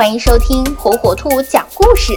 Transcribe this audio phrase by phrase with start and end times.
[0.00, 2.14] 欢迎收听火火兔讲故事。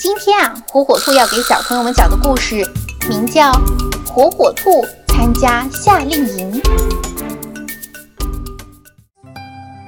[0.00, 2.66] 今天啊，火火兔要给小朋友们讲的故事
[3.06, 3.52] 名叫
[4.08, 6.62] 《火火兔参加夏令营》。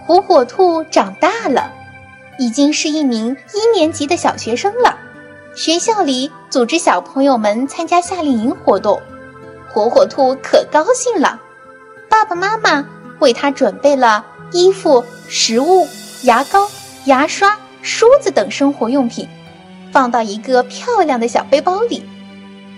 [0.06, 1.72] 火火兔长大了，
[2.38, 4.98] 已经是一名一年级的小学生了。
[5.54, 9.00] 学校里组织小朋友们参加夏令营活动，
[9.72, 11.40] 火火兔可高兴了。
[12.10, 12.86] 爸爸妈妈
[13.20, 14.22] 为他准备了。
[14.52, 15.88] 衣服、食物、
[16.22, 16.68] 牙膏、
[17.06, 19.28] 牙刷、梳子等生活用品，
[19.92, 22.02] 放到一个漂亮的小背包里。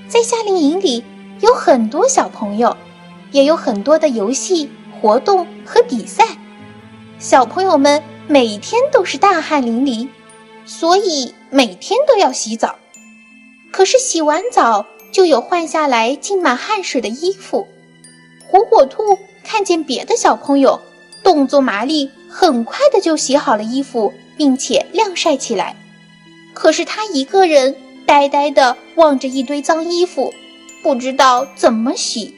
[0.07, 1.03] 在夏令营里，
[1.41, 2.77] 有很多小朋友，
[3.31, 6.25] 也有很多的游戏活动和比赛。
[7.19, 10.09] 小朋友们每天都是大汗淋漓，
[10.67, 12.77] 所以每天都要洗澡。
[13.73, 17.67] 可是洗完澡就有换下来浸满汗水的衣服。
[18.47, 19.03] 火火兔
[19.43, 20.81] 看见别的小朋友。
[21.25, 25.77] 动作麻利，很快的就洗好了衣服，并且晾晒起来。
[26.55, 27.77] 可是他一个人
[28.07, 30.33] 呆呆的望着一堆脏衣服，
[30.83, 32.35] 不知道怎么洗。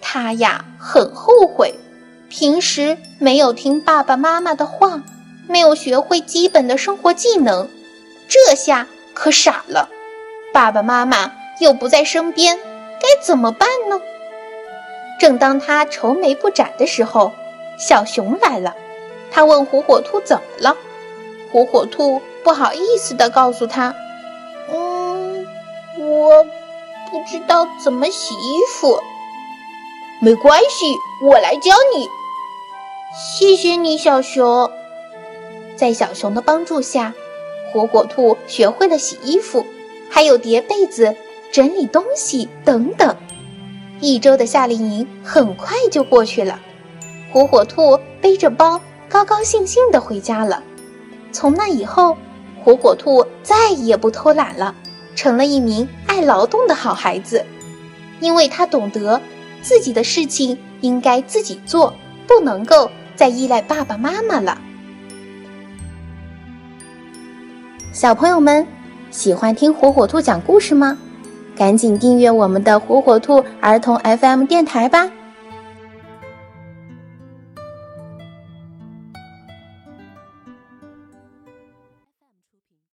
[0.00, 1.74] 他呀很后悔，
[2.28, 5.02] 平时没有听爸爸妈妈的话，
[5.46, 7.68] 没有学会基本的生活技能，
[8.28, 9.88] 这下可傻了。
[10.52, 14.00] 爸爸妈妈又不在身边，该怎么办呢？
[15.18, 17.32] 正当他愁眉不展的时候，
[17.78, 18.74] 小熊来了，
[19.30, 20.76] 他问火火兔怎么了。
[21.52, 23.94] 火火兔不好意思地告诉他
[24.70, 25.46] ：“嗯，
[25.98, 26.44] 我
[27.10, 29.00] 不知道怎么洗衣服。”
[30.20, 32.08] 没关系，我来教你。
[33.16, 34.70] 谢谢你，小熊。
[35.76, 37.14] 在小熊的帮助下，
[37.72, 39.64] 火火兔学会了洗衣服，
[40.10, 41.14] 还有叠被子、
[41.52, 43.16] 整理东西等等。
[44.00, 46.60] 一周的夏令营很快就过去了。
[47.32, 50.62] 火火兔背着包，高高兴兴地回家了。
[51.32, 52.16] 从那以后，
[52.62, 54.74] 火火兔再也不偷懒了，
[55.14, 57.44] 成了一名爱劳动的好孩子。
[58.20, 59.20] 因为他懂得
[59.62, 61.94] 自己的事情应该自己做，
[62.26, 64.58] 不能够再依赖爸爸妈妈了。
[67.92, 68.66] 小朋友们，
[69.10, 70.98] 喜欢听火火兔讲故事吗？
[71.56, 75.10] 赶紧订阅我们的火火兔儿童 FM 电台吧！